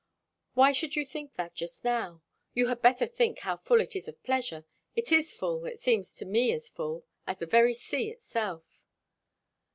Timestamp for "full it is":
3.57-4.07